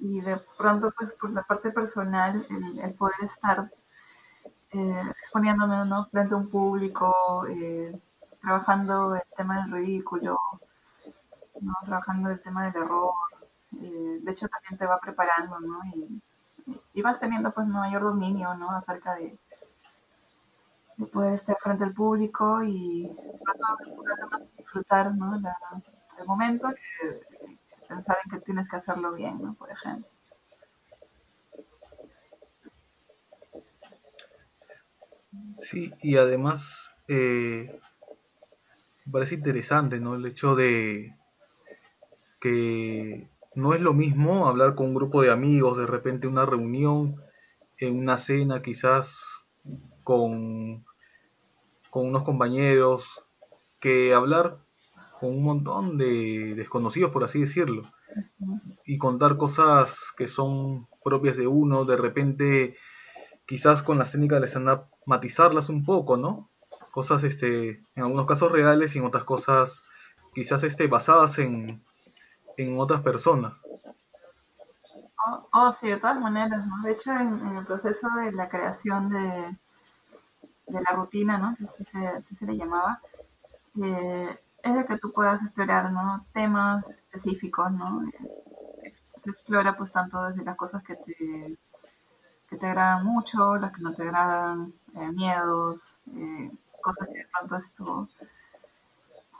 Y 0.00 0.20
de 0.20 0.40
pronto 0.56 0.92
pues 0.96 1.12
por 1.12 1.30
la 1.30 1.42
parte 1.42 1.70
personal, 1.70 2.46
el 2.82 2.94
poder 2.94 3.22
estar 3.22 3.70
eh, 4.72 5.02
exponiéndome 5.22 5.84
¿no? 5.86 6.06
frente 6.06 6.34
a 6.34 6.36
un 6.36 6.50
público, 6.50 7.46
eh, 7.48 7.98
trabajando 8.40 9.14
el 9.14 9.22
tema 9.36 9.62
del 9.62 9.72
ridículo, 9.72 10.38
trabajando 11.84 12.30
el 12.30 12.40
tema 12.40 12.66
del 12.66 12.82
error. 12.82 13.12
Eh, 13.80 14.18
de 14.22 14.32
hecho, 14.32 14.48
también 14.48 14.78
te 14.78 14.86
va 14.86 14.98
preparando, 14.98 15.60
¿no? 15.60 15.80
Y, 15.94 16.22
y, 16.94 17.02
vas 17.02 17.20
teniendo 17.20 17.50
pues 17.52 17.66
mayor 17.66 18.02
dominio, 18.02 18.54
¿no? 18.54 18.70
Acerca 18.70 19.14
de, 19.14 19.38
de 20.96 21.06
poder 21.06 21.34
estar 21.34 21.56
frente 21.60 21.84
al 21.84 21.94
público 21.94 22.62
y 22.62 23.10
disfrutar, 24.56 25.14
¿no? 25.14 25.36
el 25.36 26.26
momento 26.26 26.68
que 26.68 27.20
pensar 27.88 28.16
en 28.24 28.30
que 28.30 28.44
tienes 28.44 28.68
que 28.68 28.76
hacerlo 28.76 29.12
bien, 29.12 29.40
¿no? 29.40 29.54
Por 29.54 29.70
ejemplo. 29.70 30.08
Sí, 35.58 35.92
y 36.02 36.16
además 36.16 36.90
eh, 37.06 37.80
me 39.06 39.12
parece 39.12 39.36
interesante, 39.36 40.00
¿no? 40.00 40.14
El 40.14 40.26
hecho 40.26 40.54
de 40.54 41.16
que 42.40 43.28
no 43.54 43.74
es 43.74 43.80
lo 43.80 43.92
mismo 43.92 44.46
hablar 44.46 44.74
con 44.74 44.86
un 44.86 44.94
grupo 44.94 45.22
de 45.22 45.30
amigos, 45.30 45.78
de 45.78 45.86
repente 45.86 46.26
una 46.26 46.46
reunión, 46.46 47.16
en 47.78 47.98
una 47.98 48.18
cena 48.18 48.62
quizás 48.62 49.20
con, 50.04 50.84
con 51.90 52.06
unos 52.06 52.22
compañeros, 52.22 53.24
que 53.80 54.14
hablar 54.14 54.58
con 55.20 55.30
un 55.30 55.42
montón 55.42 55.98
de 55.98 56.54
desconocidos, 56.56 57.10
por 57.10 57.24
así 57.24 57.40
decirlo, 57.40 57.90
y 58.84 58.98
contar 58.98 59.36
cosas 59.36 60.12
que 60.16 60.28
son 60.28 60.88
propias 61.04 61.36
de 61.36 61.46
uno, 61.46 61.84
de 61.84 61.96
repente 61.96 62.76
quizás 63.46 63.82
con 63.82 63.98
las 63.98 64.12
técnicas 64.12 64.40
de 64.40 64.48
stand-up 64.48 64.86
matizarlas 65.06 65.68
un 65.68 65.84
poco, 65.84 66.16
¿no? 66.16 66.50
Cosas, 66.92 67.24
este, 67.24 67.82
en 67.94 68.02
algunos 68.02 68.26
casos 68.26 68.52
reales 68.52 68.94
y 68.94 68.98
en 68.98 69.04
otras 69.04 69.24
cosas 69.24 69.84
quizás 70.34 70.62
este, 70.64 70.86
basadas 70.86 71.38
en, 71.38 71.82
en 72.58 72.78
otras 72.78 73.02
personas. 73.02 73.62
Oh, 75.26 75.48
oh, 75.52 75.72
sí, 75.80 75.88
de 75.88 75.98
todas 75.98 76.20
maneras, 76.20 76.66
¿no? 76.66 76.82
De 76.82 76.92
hecho, 76.92 77.12
en, 77.12 77.56
el 77.56 77.66
proceso 77.66 78.08
de 78.16 78.32
la 78.32 78.48
creación 78.48 79.08
de, 79.10 79.56
de 80.66 80.80
la 80.80 80.96
rutina, 80.96 81.38
¿no? 81.38 81.56
Así 81.68 81.84
se, 81.84 82.46
le 82.46 82.56
llamaba, 82.56 83.00
eh, 83.82 84.38
es 84.62 84.74
de 84.74 84.86
que 84.86 84.98
tú 84.98 85.12
puedas 85.12 85.42
explorar, 85.42 85.92
¿no? 85.92 86.26
Temas 86.32 86.88
específicos, 86.88 87.70
¿no? 87.72 88.02
Se 89.18 89.30
explora, 89.30 89.76
pues, 89.76 89.92
tanto 89.92 90.22
desde 90.24 90.44
las 90.44 90.56
cosas 90.56 90.82
que 90.82 90.96
te 90.96 91.58
que 92.48 92.56
te 92.56 92.66
agradan 92.66 93.04
mucho, 93.04 93.56
las 93.56 93.72
que 93.72 93.82
no 93.82 93.94
te 93.94 94.02
agradan, 94.02 94.72
eh, 94.94 95.12
miedos, 95.12 95.80
eh, 96.14 96.50
cosas 96.82 97.08
que 97.08 97.18
de 97.18 97.26
pronto 97.26 97.56
esto 97.56 98.08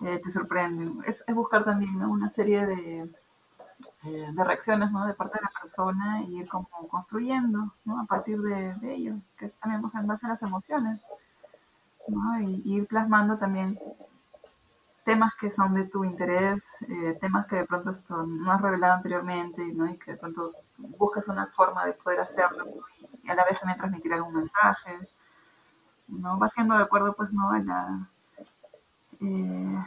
eh, 0.00 0.20
te 0.22 0.30
sorprenden. 0.30 1.00
Es, 1.06 1.24
buscar 1.28 1.64
también 1.64 2.02
una 2.02 2.30
serie 2.30 2.66
de, 2.66 3.10
de 4.02 4.44
reacciones 4.44 4.90
¿no? 4.90 5.06
de 5.06 5.14
parte 5.14 5.38
de 5.38 5.44
la 5.44 5.60
persona 5.60 6.22
y 6.22 6.40
ir 6.40 6.48
como 6.48 6.68
construyendo 6.88 7.72
¿no? 7.84 8.00
a 8.00 8.04
partir 8.06 8.40
de, 8.40 8.74
ello, 8.82 9.14
que 9.36 9.46
es 9.46 9.54
también 9.56 9.82
en 9.94 10.06
base 10.06 10.26
a 10.26 10.30
las 10.30 10.42
emociones. 10.42 11.00
¿no? 12.06 12.40
Y, 12.40 12.62
ir 12.64 12.86
plasmando 12.86 13.38
también 13.38 13.78
temas 15.04 15.32
que 15.40 15.50
son 15.50 15.74
de 15.74 15.84
tu 15.84 16.04
interés, 16.04 16.62
eh, 16.82 17.16
temas 17.20 17.46
que 17.46 17.56
de 17.56 17.64
pronto 17.64 17.90
esto 17.90 18.26
no 18.26 18.52
has 18.52 18.60
revelado 18.60 18.94
anteriormente, 18.94 19.64
¿no? 19.72 19.88
Y 19.88 19.96
que 19.96 20.12
de 20.12 20.16
pronto 20.18 20.52
buscas 20.76 21.26
una 21.28 21.46
forma 21.46 21.86
de 21.86 21.94
poder 21.94 22.20
hacerlo 22.20 22.66
y 23.22 23.30
a 23.30 23.34
la 23.34 23.44
vez 23.46 23.58
también 23.58 23.78
transmitir 23.78 24.12
algún 24.12 24.34
mensaje, 24.34 24.98
¿no? 26.08 26.38
Va 26.38 26.50
siendo 26.50 26.76
de 26.76 26.82
acuerdo, 26.82 27.14
pues, 27.14 27.32
¿no? 27.32 27.50
A 27.50 27.58
la, 27.58 28.08
eh, 29.20 29.84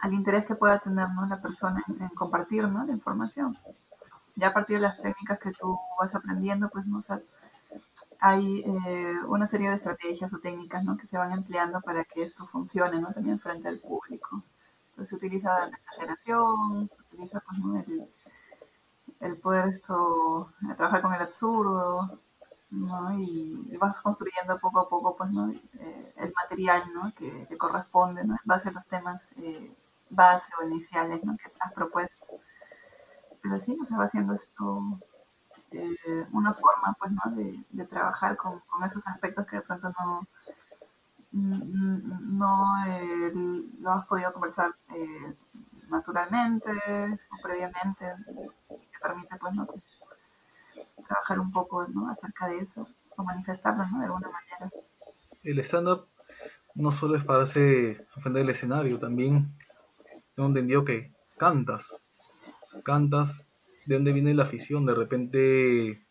al, 0.00 0.12
interés 0.12 0.46
que 0.46 0.54
pueda 0.54 0.78
tener 0.78 1.08
¿no? 1.10 1.26
la 1.26 1.40
persona 1.40 1.82
en, 1.88 2.08
compartir 2.08 2.66
¿no? 2.68 2.84
la 2.84 2.92
información. 2.92 3.56
Ya 4.34 4.48
a 4.48 4.52
partir 4.52 4.76
de 4.76 4.82
las 4.82 5.00
técnicas 5.00 5.38
que 5.38 5.52
tú 5.52 5.78
vas 5.98 6.14
aprendiendo, 6.14 6.68
pues, 6.68 6.86
¿no? 6.86 7.02
hay 8.20 8.60
eh, 8.60 9.14
una 9.26 9.46
serie 9.46 9.68
de 9.68 9.76
estrategias 9.76 10.32
o 10.32 10.38
técnicas 10.38 10.84
¿no? 10.84 10.96
que 10.96 11.06
se 11.06 11.18
van 11.18 11.32
empleando 11.32 11.80
para 11.80 12.04
que 12.04 12.22
esto 12.22 12.46
funcione 12.46 13.00
¿no? 13.00 13.12
también 13.12 13.38
frente 13.38 13.68
al 13.68 13.78
público. 13.78 14.42
Entonces 14.90 15.10
se 15.10 15.16
utiliza 15.16 15.68
la 15.68 15.76
exageración, 15.76 16.88
se 16.88 17.02
utiliza 17.14 17.40
pues, 17.40 17.58
¿no? 17.58 17.78
el, 17.78 18.08
el, 19.20 19.36
poder 19.36 19.68
esto, 19.68 20.52
trabajar 20.76 21.02
con 21.02 21.14
el 21.14 21.22
absurdo, 21.22 22.18
¿no? 22.76 23.18
y, 23.18 23.76
vas 23.78 23.96
construyendo 24.00 24.58
poco 24.58 24.80
a 24.80 24.88
poco 24.88 25.16
pues, 25.16 25.30
¿no? 25.30 25.50
Eh, 25.50 26.14
el 26.16 26.32
material 26.32 26.82
¿no? 26.94 27.12
que, 27.14 27.46
que, 27.46 27.58
corresponde 27.58 28.24
¿no? 28.24 28.34
en 28.34 28.40
base 28.44 28.68
a 28.68 28.72
los 28.72 28.86
temas 28.86 29.22
eh, 29.38 29.74
base 30.10 30.50
o 30.60 30.66
iniciales 30.66 31.24
¿no? 31.24 31.36
que 31.36 31.50
has 31.60 31.74
propuesto. 31.74 32.26
Pero 33.42 33.60
sí, 33.60 33.78
se 33.88 33.96
va 33.96 34.04
haciendo 34.04 34.34
esto 34.34 35.00
eh, 35.72 36.26
una 36.32 36.54
forma 36.54 36.96
pues, 36.98 37.12
¿no? 37.12 37.32
de, 37.32 37.64
de 37.70 37.84
trabajar 37.86 38.36
con, 38.36 38.60
con, 38.60 38.84
esos 38.84 39.06
aspectos 39.06 39.46
que 39.46 39.56
de 39.56 39.62
pronto 39.62 39.92
no, 39.98 40.26
no 41.32 42.86
eh, 42.86 43.32
lo 43.80 43.92
has 43.92 44.06
podido 44.06 44.32
conversar 44.32 44.74
eh, 44.94 45.34
naturalmente 45.88 46.70
o 46.72 47.42
previamente, 47.42 48.14
te 48.68 48.98
permite 49.00 49.36
pues, 49.38 49.54
¿no? 49.54 49.66
Un 51.34 51.50
poco 51.50 51.86
¿no? 51.88 52.10
acerca 52.10 52.48
de 52.48 52.58
eso 52.58 52.88
o 53.16 53.24
manifestarlo 53.24 53.84
¿no? 53.86 53.98
de 53.98 54.04
alguna 54.06 54.30
manera. 54.30 54.70
El 55.42 55.58
stand-up 55.60 56.06
no 56.74 56.90
solo 56.90 57.16
es 57.16 57.24
pararse 57.24 58.06
frente 58.20 58.40
del 58.40 58.50
escenario, 58.50 58.98
también 58.98 59.54
tengo 60.34 60.48
entendido 60.48 60.84
que 60.84 61.12
cantas, 61.38 62.02
cantas 62.84 63.48
de 63.86 63.94
dónde 63.94 64.12
viene 64.12 64.34
la 64.34 64.42
afición, 64.42 64.84
de 64.84 64.94
repente 64.94 66.02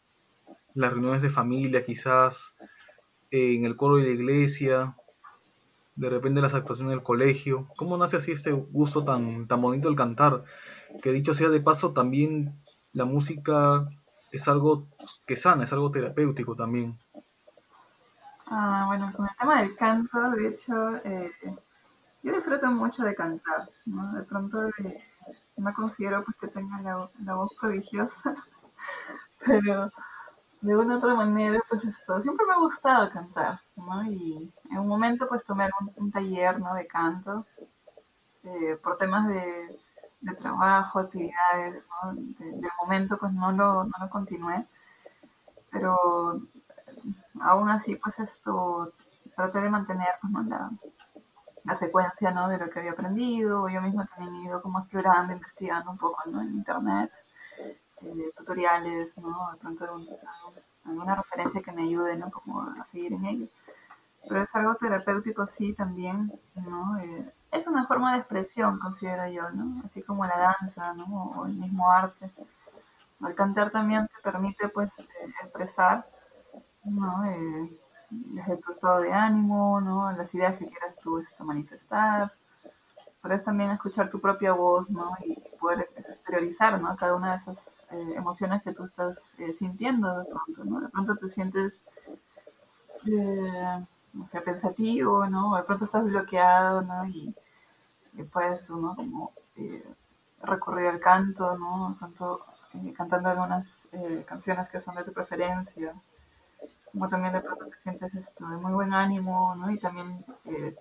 las 0.73 0.91
reuniones 0.91 1.21
de 1.21 1.29
familia 1.29 1.85
quizás, 1.85 2.55
en 3.31 3.65
el 3.65 3.75
coro 3.75 3.97
de 3.97 4.03
la 4.03 4.09
iglesia, 4.09 4.95
de 5.95 6.09
repente 6.09 6.41
las 6.41 6.53
actuaciones 6.53 6.91
del 6.91 7.03
colegio. 7.03 7.67
¿Cómo 7.77 7.97
nace 7.97 8.17
así 8.17 8.31
este 8.31 8.51
gusto 8.51 9.03
tan, 9.03 9.47
tan 9.47 9.61
bonito 9.61 9.87
del 9.87 9.97
cantar? 9.97 10.43
Que 11.01 11.11
dicho 11.11 11.33
sea 11.33 11.49
de 11.49 11.61
paso, 11.61 11.93
también 11.93 12.59
la 12.91 13.05
música 13.05 13.87
es 14.37 14.47
algo 14.47 14.85
que 15.25 15.35
sana, 15.35 15.63
es 15.63 15.73
algo 15.73 15.91
terapéutico 15.91 16.55
también. 16.55 16.97
Ah, 18.47 18.83
bueno, 18.87 19.11
con 19.15 19.25
el 19.27 19.35
tema 19.37 19.61
del 19.61 19.75
canto, 19.75 20.31
de 20.31 20.47
hecho, 20.49 20.97
eh, 20.97 21.31
yo 22.21 22.33
disfruto 22.33 22.71
mucho 22.71 23.03
de 23.03 23.15
cantar, 23.15 23.69
¿no? 23.85 24.13
De 24.13 24.23
pronto 24.23 24.67
eh, 24.83 25.03
no 25.57 25.73
considero 25.73 26.23
pues 26.23 26.37
que 26.37 26.47
tenga 26.47 26.81
la, 26.81 27.33
voz 27.33 27.53
prodigiosa, 27.59 28.35
pero 29.45 29.91
de 30.61 30.75
una 30.75 30.95
u 30.95 30.97
otra 30.97 31.15
manera, 31.15 31.59
pues 31.69 31.83
esto, 31.83 32.21
siempre 32.21 32.45
me 32.45 32.53
ha 32.53 32.57
gustado 32.57 33.09
cantar, 33.11 33.59
¿no? 33.75 34.03
Y 34.05 34.51
en 34.69 34.79
un 34.79 34.87
momento 34.87 35.27
pues 35.27 35.43
tomé 35.45 35.69
un, 35.95 36.11
taller, 36.11 36.59
¿no? 36.59 36.75
De 36.75 36.85
canto, 36.87 37.45
eh, 38.43 38.77
por 38.83 38.97
temas 38.97 39.27
de, 39.27 39.79
trabajo, 40.33 40.99
actividades, 40.99 41.85
¿no? 42.03 42.13
De, 42.13 42.69
momento 42.81 43.17
pues 43.17 43.31
no 43.33 43.51
lo, 43.51 43.83
no 43.83 43.93
lo 43.99 44.09
continué, 44.09 44.65
pero 45.71 46.41
aún 47.41 47.69
así 47.69 47.95
pues 47.95 48.17
esto, 48.19 48.91
traté 49.35 49.59
de 49.59 49.69
mantener 49.69 50.09
pues, 50.21 50.47
la, 50.47 50.71
la 51.65 51.75
secuencia 51.75 52.31
¿no? 52.31 52.47
de 52.47 52.57
lo 52.57 52.69
que 52.69 52.79
había 52.79 52.91
aprendido. 52.91 53.67
Yo 53.69 53.81
misma 53.81 54.05
también 54.05 54.35
he 54.35 54.43
ido 54.45 54.61
como 54.61 54.79
explorando, 54.79 55.33
investigando 55.33 55.91
un 55.91 55.97
poco 55.97 56.21
¿no? 56.29 56.41
en 56.41 56.49
internet, 56.49 57.11
eh, 58.01 58.31
tutoriales, 58.37 59.17
¿no? 59.17 59.51
de 59.51 59.57
pronto 59.57 59.85
alguna 60.85 61.15
referencia 61.15 61.61
que 61.61 61.71
me 61.71 61.83
ayude 61.83 62.15
¿no? 62.15 62.29
como 62.31 62.61
a 62.61 62.85
seguir 62.91 63.13
en 63.13 63.25
ello. 63.25 63.47
Pero 64.27 64.41
es 64.41 64.55
algo 64.55 64.75
terapéutico 64.75 65.45
sí 65.47 65.73
también, 65.73 66.31
¿no? 66.55 66.97
Eh, 66.97 67.31
es 67.55 67.67
una 67.67 67.87
forma 67.87 68.13
de 68.13 68.19
expresión, 68.19 68.79
considero 68.79 69.27
yo, 69.27 69.49
¿no? 69.51 69.83
Así 69.85 70.01
como 70.03 70.25
la 70.25 70.37
danza, 70.37 70.93
¿no? 70.93 71.05
O 71.37 71.45
el 71.45 71.53
mismo 71.53 71.89
arte. 71.89 72.29
El 73.25 73.35
cantar 73.35 73.71
también 73.71 74.07
te 74.07 74.21
permite, 74.21 74.69
pues, 74.69 74.91
eh, 74.99 75.05
expresar, 75.43 76.05
¿no? 76.83 77.23
desde 78.09 78.57
tu 78.57 78.71
estado 78.71 79.01
de 79.01 79.11
ánimo, 79.11 79.81
¿no? 79.81 80.11
Las 80.11 80.33
ideas 80.33 80.57
que 80.57 80.67
quieras 80.67 80.97
tú 81.01 81.19
esto, 81.19 81.43
manifestar. 81.43 82.31
Puedes 83.21 83.43
también 83.43 83.71
escuchar 83.71 84.09
tu 84.09 84.19
propia 84.19 84.53
voz, 84.53 84.89
¿no? 84.89 85.11
Y 85.23 85.35
poder 85.59 85.89
exteriorizar, 85.97 86.79
¿no? 86.79 86.95
Cada 86.95 87.15
una 87.15 87.31
de 87.31 87.37
esas 87.37 87.85
eh, 87.91 88.13
emociones 88.15 88.61
que 88.63 88.73
tú 88.73 88.83
estás 88.85 89.17
eh, 89.39 89.53
sintiendo 89.53 90.19
de 90.19 90.25
pronto. 90.25 90.79
De 90.79 90.89
pronto 90.89 91.15
te 91.15 91.29
sientes, 91.29 91.81
eh, 93.05 93.85
no 94.13 94.27
sé, 94.27 94.41
pensativo, 94.41 95.27
¿no? 95.27 95.55
De 95.55 95.63
pronto 95.63 95.85
estás 95.85 96.05
bloqueado, 96.05 96.81
¿no? 96.83 97.05
Y, 97.07 97.35
puedes 98.23 98.65
tú, 98.65 98.77
¿no? 98.77 98.95
Como 98.95 99.33
recurrir 100.41 100.87
al 100.87 100.99
canto, 100.99 101.57
¿no? 101.57 101.97
Tanto, 101.99 102.45
cantando 102.95 103.29
algunas 103.29 103.87
canciones 104.25 104.69
que 104.69 104.81
son 104.81 104.95
de 104.95 105.03
tu 105.03 105.13
preferencia 105.13 105.93
como 106.95 107.09
también 107.09 107.33
de 107.33 107.41
pronto 107.41 107.65
te 107.65 107.77
sientes 107.81 108.15
esto, 108.15 108.47
de 108.47 108.55
muy 108.55 108.71
buen 108.71 108.93
ánimo, 108.93 109.53
¿no? 109.55 109.69
Y 109.69 109.77
también, 109.77 110.23
eh, 110.45 110.73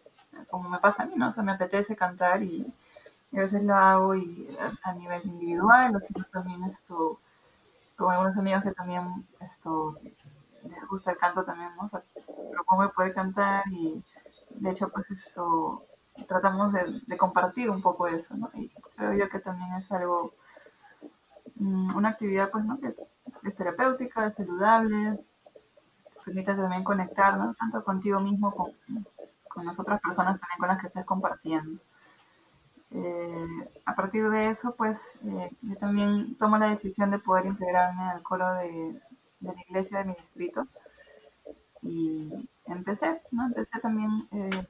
como 0.48 0.68
me 0.68 0.78
pasa 0.78 1.02
a 1.02 1.06
mí, 1.06 1.14
¿no? 1.16 1.34
O 1.36 1.42
me 1.42 1.52
apetece 1.52 1.96
cantar 1.96 2.40
y, 2.40 2.72
a 3.32 3.40
veces 3.40 3.64
lo 3.64 3.74
hago 3.74 4.14
y 4.14 4.56
a, 4.84 4.92
nivel 4.92 5.22
individual, 5.24 5.96
o 5.96 5.98
si 5.98 6.14
no 6.16 6.24
también 6.32 6.62
esto, 6.66 7.18
con 7.96 8.12
algunos 8.12 8.36
amigos 8.38 8.62
que 8.62 8.70
también 8.70 9.26
esto 9.40 9.98
les 10.62 10.88
gusta 10.88 11.10
el 11.10 11.18
canto 11.18 11.42
también, 11.42 11.74
¿no? 11.74 11.86
O 11.86 11.88
sea, 11.88 12.00
propongo 12.52 12.92
cantar 13.12 13.64
y 13.72 14.00
de 14.50 14.70
hecho 14.70 14.88
pues 14.90 15.10
esto 15.10 15.84
tratamos 16.28 16.72
de, 16.72 17.16
compartir 17.16 17.70
un 17.70 17.82
poco 17.82 18.06
eso, 18.06 18.34
¿no? 18.36 18.50
Y 18.54 18.70
creo 18.96 19.12
yo 19.14 19.28
que 19.28 19.40
también 19.40 19.72
es 19.74 19.90
algo, 19.92 20.32
mm, 21.56 21.96
una 21.96 22.10
actividad 22.10 22.50
pues, 22.50 22.64
¿no? 22.64 22.78
Que 22.80 22.94
es 23.48 23.56
terapéutica, 23.56 24.26
es 24.26 24.34
saludable, 24.34 25.18
permite 26.24 26.54
también 26.54 26.84
conectar, 26.84 27.36
¿no? 27.36 27.54
Tanto 27.54 27.84
contigo 27.84 28.20
mismo 28.20 28.52
como 28.52 28.72
con 29.48 29.66
las 29.66 29.78
otras 29.78 30.00
personas 30.00 30.40
también 30.40 30.58
con 30.58 30.68
las 30.68 30.80
que 30.80 30.88
estés 30.88 31.04
compartiendo. 31.04 31.80
Eh, 32.90 33.46
a 33.86 33.94
partir 33.94 34.28
de 34.30 34.50
eso, 34.50 34.74
pues 34.76 35.00
eh, 35.24 35.50
yo 35.62 35.76
también 35.76 36.36
tomo 36.36 36.58
la 36.58 36.68
decisión 36.68 37.10
de 37.10 37.18
poder 37.18 37.46
integrarme 37.46 38.02
al 38.02 38.22
coro 38.22 38.54
de, 38.54 39.00
la 39.40 39.54
iglesia 39.68 39.98
de 39.98 40.04
mi 40.06 40.14
distrito 40.14 40.66
y 41.82 42.32
empecé, 42.66 43.20
¿no? 43.30 43.46
Empecé 43.46 43.80
también 43.80 44.10
eh, 44.32 44.66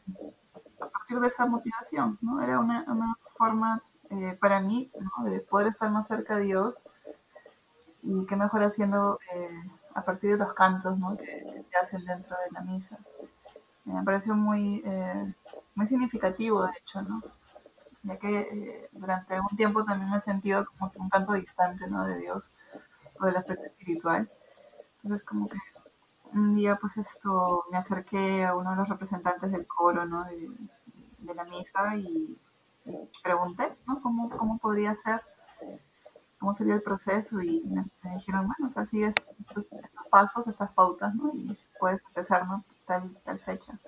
de 1.09 1.29
esa 1.29 1.47
motivación, 1.47 2.19
¿no? 2.23 2.43
Era 2.43 2.59
una, 2.59 2.85
una 2.89 3.17
forma 3.37 3.83
para 4.41 4.61
mí. 4.61 4.91
De 5.25 5.41
poder 5.41 5.69
estar 5.69 5.91
más 5.91 6.07
cerca 6.07 6.37
de 6.37 6.45
Dios 6.45 6.75
y 8.03 8.27
qué 8.27 8.37
mejor 8.37 8.63
haciendo 8.63 9.19
a 9.95 10.03
partir 10.03 10.33
de 10.33 10.37
los 10.39 10.53
cantos 10.55 10.99
¿no? 10.99 11.17
que, 11.17 11.65
se 11.71 11.77
hacen 11.79 12.05
dentro 12.05 12.37
de 12.45 12.51
la 12.53 12.61
misa. 12.61 12.99
Me 13.85 14.03
pareció 14.03 14.35
muy, 14.35 14.83
eh, 14.85 15.35
muy 15.75 15.87
significativo, 15.87 16.65
de 16.65 16.73
hecho, 16.79 17.03
¿no? 17.03 17.23
ya 18.03 18.19
que 18.19 18.41
eh, 18.41 18.89
durante 18.93 19.35
algún 19.35 19.57
tiempo 19.57 19.85
también 19.85 20.11
me 20.11 20.19
he 20.19 20.21
sentido 20.21 20.67
como 20.67 20.93
un 20.97 21.09
tanto 21.09 21.33
distante 21.33 21.87
¿no? 21.87 22.05
de 22.05 22.19
Dios 22.19 22.51
o 23.21 23.27
del 23.27 23.37
aspecto 23.37 23.65
espiritual. 23.65 24.29
Entonces 25.03 25.27
como 25.27 25.49
que 25.49 25.59
un 26.33 26.57
día 26.57 26.77
pues 26.77 26.97
esto 26.97 27.65
me 27.71 27.79
acerqué 27.79 28.45
a 28.45 28.57
uno 28.57 28.71
de 28.71 28.77
los 28.77 28.89
representantes 28.89 29.53
del 29.53 29.67
coro 29.67 30.05
¿no? 30.05 30.27
De 31.25 31.35
la 31.35 31.45
misa 31.45 31.97
y, 31.97 32.39
pregunté 33.23 33.77
¿no? 33.87 34.03
¿Cómo, 34.03 34.29
cómo 34.29 34.59
podría 34.59 34.95
ser 34.95 35.23
cómo 36.45 36.55
sería 36.55 36.75
el 36.75 36.83
proceso 36.83 37.41
y 37.41 37.63
me, 37.65 37.85
dijeron, 38.17 38.47
bueno, 38.47 38.69
o 38.69 38.73
sea, 38.75 38.85
sigues 38.85 39.15
estos, 39.41 39.67
pasos, 40.11 40.47
estas 40.47 40.71
pautas, 40.73 41.15
¿no? 41.15 41.31
Y 41.33 41.59
puedes 41.81 42.03
empezar, 42.09 42.47
¿no? 42.47 42.63
Tal, 42.87 43.17
tal 43.25 43.39
fecha. 43.39 43.79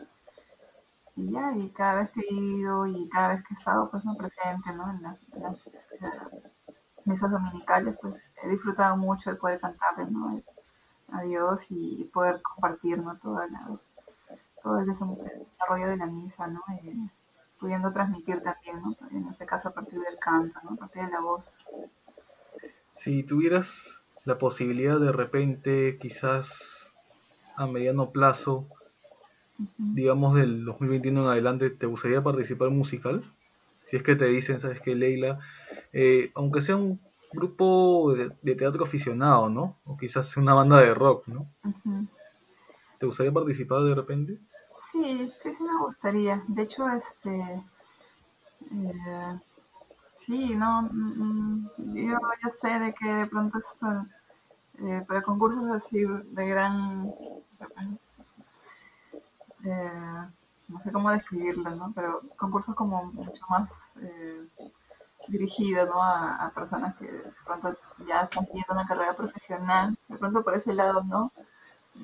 Y 1.17 1.33
ya, 1.33 1.55
y 1.55 1.69
cada 1.69 1.97
vez 1.97 2.11
que 2.13 2.23
he 2.23 2.33
ido 2.33 2.87
y 2.87 3.11
cada 3.11 3.35
vez 3.35 3.45
que 3.45 3.53
he 3.53 3.59
estado, 3.59 3.91
pues, 3.91 4.07
¿no? 4.07 4.17
Presente, 4.17 4.73
¿no? 4.73 4.91
En 4.91 5.03
las, 5.03 5.19
mesas 7.05 7.31
dominicales, 7.31 7.95
pues, 8.01 8.15
he 8.43 8.49
disfrutado 8.49 8.97
mucho 8.97 9.31
de 9.31 9.37
poder 9.37 9.61
cantarle, 9.61 10.07
¿no? 10.11 10.41
A 11.13 11.21
Dios 11.21 11.61
y 11.69 12.05
poder 12.05 12.41
compartir, 12.41 12.99
¿no? 12.99 13.19
Toda 13.19 13.47
la, 13.49 13.69
todo 14.63 14.79
el 14.79 14.87
desarrollo 14.87 15.89
de 15.89 15.97
la 15.99 16.07
misa, 16.07 16.47
¿no? 16.47 16.63
Eh, 16.83 17.11
pudiendo 17.59 17.93
transmitir 17.93 18.43
también, 18.43 18.81
¿no? 18.83 18.97
En 19.11 19.29
este 19.29 19.47
caso 19.47 19.69
a 19.69 19.75
partir 19.75 20.01
del 20.01 20.19
canto, 20.19 20.59
¿no? 20.65 20.71
A 20.73 20.77
partir 20.77 21.05
de 21.05 21.11
la 21.11 21.21
voz. 21.21 21.47
Si 22.95 23.23
tuvieras 23.23 24.01
la 24.25 24.39
posibilidad 24.39 24.99
de 24.99 25.13
repente, 25.13 25.99
quizás 25.99 26.93
a 27.57 27.67
mediano 27.67 28.11
plazo, 28.11 28.67
digamos 29.79 30.35
del 30.35 30.65
2021 30.65 31.23
en 31.23 31.29
adelante, 31.29 31.71
¿te 31.71 31.87
gustaría 31.87 32.23
participar 32.23 32.71
musical? 32.71 33.25
Si 33.87 33.97
es 33.97 34.03
que 34.03 34.17
te 34.17 34.27
dicen, 34.27 34.61
¿sabes 34.61 34.81
qué, 34.81 34.95
Leila? 34.95 35.39
Eh, 35.93 36.33
aunque 36.35 36.61
sea 36.61 36.77
un 36.77 37.01
grupo 37.33 38.15
de, 38.15 38.55
teatro 38.55 38.85
aficionado, 38.85 39.49
¿no? 39.49 39.77
O 39.85 39.97
quizás 39.97 40.37
una 40.37 40.55
banda 40.55 40.81
de 40.81 40.93
rock, 40.95 41.27
¿no? 41.29 41.47
¿Te 42.99 43.07
gustaría 43.07 43.33
participar 43.33 43.83
de 43.83 43.95
repente? 43.95 44.39
Sí, 44.97 45.31
sí, 45.43 45.55
sí 45.55 45.63
me 45.63 45.79
gustaría. 45.85 46.43
De 46.49 46.63
hecho, 46.63 46.89
este... 46.89 47.63
Eh, 48.73 49.41
sí, 50.25 50.55
no... 50.55 50.83
Mm, 50.91 51.69
yo, 51.95 52.19
yo 52.43 52.51
sé 52.59 52.69
de 52.79 52.95
que 52.95 53.07
de 53.07 53.27
pronto 53.27 53.59
esto, 53.59 54.07
eh, 54.79 55.05
para 55.07 55.23
concursos 55.23 55.71
así 55.71 56.03
de 56.03 56.49
gran... 56.49 57.13
Eh, 59.65 60.29
no 60.69 60.81
sé 60.83 60.93
cómo 60.93 61.11
describirlo, 61.11 61.71
¿no? 61.71 61.93
Pero 61.95 62.23
concursos 62.39 62.75
como 62.75 63.05
mucho 63.13 63.45
más 63.51 63.69
eh, 64.01 64.49
dirigidos, 65.29 65.91
¿no? 65.91 66.03
A, 66.03 66.51
personas 66.55 66.97
que 66.97 67.05
de 67.05 67.33
pronto 67.45 67.77
ya 68.07 68.23
están 68.23 68.47
teniendo 68.47 68.73
una 68.73 68.87
carrera 68.87 69.15
profesional. 69.15 69.99
De 70.09 70.17
pronto 70.17 70.43
por 70.43 70.55
ese 70.55 70.73
lado, 70.73 71.05
¿no? 71.05 71.33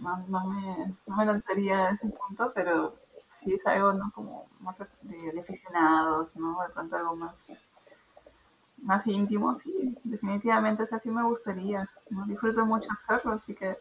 No, 0.01 0.17
no, 0.29 0.47
me, 0.47 0.95
no 1.07 1.17
me 1.17 1.27
lanzaría 1.27 1.89
a 1.89 1.91
ese 1.93 2.09
punto, 2.09 2.53
pero 2.55 2.97
sí 3.43 3.55
es 3.55 3.67
algo, 3.67 3.93
¿no? 3.93 4.11
Como 4.13 4.47
más 4.61 4.79
de, 5.03 5.41
aficionados, 5.41 6.37
¿no? 6.37 6.61
De 6.63 6.73
pronto 6.73 6.97
algo 6.97 7.17
más 7.17 7.35
más 8.83 9.07
íntimo, 9.07 9.59
sí, 9.61 9.97
definitivamente 10.03 10.83
es 10.83 10.93
así 10.93 11.09
me 11.09 11.23
gustaría, 11.23 11.89
¿no? 12.11 12.27
disfruto 12.27 12.67
mucho 12.67 12.89
hacerlo, 12.91 13.35
así 13.35 13.55
que 13.55 13.71
eh, 13.71 13.79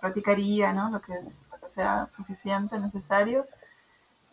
practicaría, 0.00 0.72
¿no? 0.72 0.90
Lo 0.90 1.00
que, 1.00 1.12
es, 1.12 1.42
lo 1.50 1.58
que 1.58 1.74
sea 1.74 2.08
suficiente, 2.08 2.78
necesario, 2.78 3.46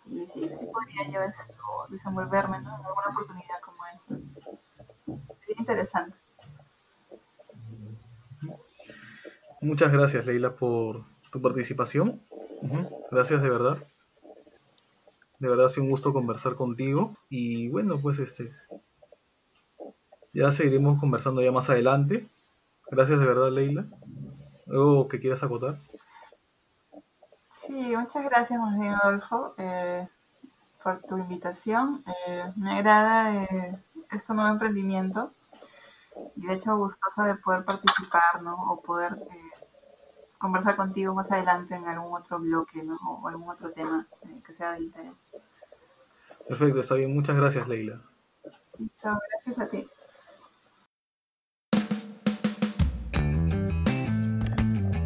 y 0.06 0.28
sí, 0.28 0.48
sí 0.48 0.66
podría 0.72 1.10
yo 1.10 1.22
esto, 1.22 1.54
desenvolverme 1.90 2.62
¿no? 2.62 2.78
en 2.78 2.86
alguna 2.86 3.08
oportunidad 3.10 3.60
como 3.62 3.78
esa. 3.88 4.16
Sería 5.40 5.56
interesante. 5.58 6.16
Muchas 9.66 9.92
gracias, 9.92 10.28
Leila, 10.28 10.52
por 10.52 11.06
tu 11.32 11.42
participación. 11.42 12.22
Gracias 13.10 13.42
de 13.42 13.50
verdad. 13.50 13.80
De 15.40 15.50
verdad 15.50 15.66
ha 15.66 15.70
sido 15.70 15.86
un 15.86 15.90
gusto 15.90 16.14
conversar 16.14 16.54
contigo. 16.54 17.18
Y 17.30 17.68
bueno, 17.70 18.00
pues 18.00 18.20
este. 18.20 18.54
Ya 20.34 20.52
seguiremos 20.52 21.00
conversando 21.00 21.42
ya 21.42 21.52
más 21.52 21.68
adelante. 21.72 22.30
Gracias 22.92 23.20
de 23.20 23.26
verdad, 23.26 23.52
Leila. 23.52 23.86
¿Algo 24.68 25.08
que 25.08 25.20
quieras 25.20 25.42
acotar? 25.42 25.80
Sí, 27.66 27.74
muchas 27.74 28.24
gracias, 28.24 28.60
José 28.60 28.88
Adolfo, 28.88 29.56
eh, 29.58 30.08
por 30.84 31.02
tu 31.02 31.18
invitación. 31.18 32.04
Eh, 32.28 32.44
me 32.56 32.74
agrada 32.74 33.46
eh, 33.46 33.80
este 34.12 34.34
nuevo 34.36 34.52
emprendimiento 34.52 35.32
y 36.36 36.46
de 36.46 36.54
hecho 36.54 36.78
gustosa 36.78 37.26
de 37.26 37.36
poder 37.36 37.66
participar, 37.66 38.44
¿no? 38.44 38.56
O 38.72 38.80
poder 38.82 39.14
eh, 39.14 39.45
conversar 40.38 40.76
contigo 40.76 41.14
más 41.14 41.32
adelante 41.32 41.76
en 41.76 41.88
algún 41.88 42.14
otro 42.14 42.40
bloque, 42.40 42.84
¿no? 42.84 42.96
O 42.96 43.28
algún 43.28 43.50
otro 43.50 43.72
tema 43.72 44.08
que 44.46 44.54
sea 44.54 44.74
de 44.74 44.84
interés. 44.84 45.14
Perfecto, 46.48 46.80
está 46.80 46.96
bien. 46.96 47.14
Muchas 47.14 47.36
gracias, 47.36 47.68
Leila. 47.68 48.02
Listo, 48.78 49.20
gracias 49.44 49.60
a 49.60 49.70
ti. 49.70 49.90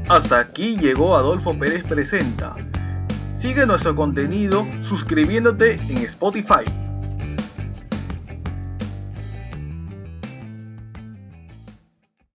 Hasta 0.09 0.39
aquí 0.39 0.75
llegó 0.77 1.15
Adolfo 1.15 1.57
Pérez 1.57 1.83
Presenta. 1.83 2.55
Sigue 3.35 3.65
nuestro 3.67 3.95
contenido 3.95 4.65
suscribiéndote 4.81 5.75
en 5.75 5.97
Spotify. 5.99 6.65